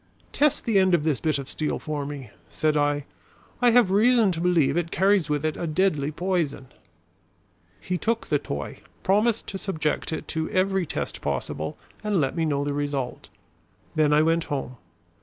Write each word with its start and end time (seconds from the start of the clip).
"Test 0.31 0.65
the 0.65 0.79
end 0.79 0.95
of 0.95 1.03
this 1.03 1.19
bit 1.19 1.37
of 1.37 1.47
steel 1.47 1.77
for 1.77 2.07
me," 2.07 2.31
said 2.49 2.75
I. 2.75 3.05
"I 3.61 3.69
have 3.69 3.91
reason 3.91 4.31
to 4.31 4.41
believe 4.41 4.75
it 4.75 4.89
carries 4.89 5.29
with 5.29 5.45
it 5.45 5.55
a 5.55 5.67
deadly 5.67 6.09
poison." 6.11 6.69
He 7.79 7.99
took 7.99 8.25
the 8.25 8.39
toy, 8.39 8.79
promised 9.03 9.45
to 9.49 9.59
subject 9.59 10.11
it 10.11 10.27
to 10.29 10.49
every 10.49 10.87
test 10.87 11.21
possible 11.21 11.77
and 12.03 12.19
let 12.19 12.35
me 12.35 12.45
know 12.45 12.63
the 12.63 12.73
result. 12.73 13.29
Then 13.93 14.11
I 14.11 14.23
went 14.23 14.45
home. 14.45 14.77